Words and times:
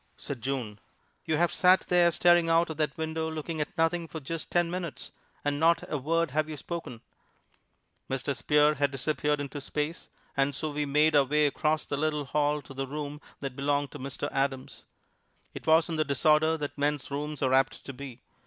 said 0.17 0.41
June; 0.41 0.79
"you 1.25 1.37
have 1.37 1.53
sat 1.53 1.81
there 1.81 2.11
staring 2.11 2.49
out 2.49 2.71
of 2.71 2.77
that 2.77 2.97
window 2.97 3.29
looking 3.29 3.61
at 3.61 3.77
nothing 3.77 4.07
for 4.07 4.19
just 4.19 4.49
ten 4.49 4.71
minutes, 4.71 5.11
and 5.45 5.59
not 5.59 5.83
a 5.93 5.97
word 5.99 6.31
have 6.31 6.49
you 6.49 6.57
spoken!" 6.57 7.01
Mr. 8.09 8.35
Spear 8.35 8.73
had 8.73 8.89
disappeared 8.89 9.39
into 9.39 9.61
space, 9.61 10.09
and 10.35 10.55
so 10.55 10.71
we 10.71 10.87
made 10.87 11.15
our 11.15 11.25
way 11.25 11.45
across 11.45 11.85
the 11.85 11.97
little 11.97 12.25
hall 12.25 12.63
to 12.63 12.73
the 12.73 12.87
room 12.87 13.21
that 13.41 13.55
belonged 13.55 13.91
to 13.91 13.99
Mr. 13.99 14.27
Adams. 14.31 14.85
It 15.53 15.67
was 15.67 15.87
in 15.87 15.97
the 15.97 16.03
disorder 16.03 16.57
that 16.57 16.79
men's 16.79 17.11
rooms 17.11 17.43
are 17.43 17.53
apt 17.53 17.85
to 17.85 17.93
be. 17.93 18.23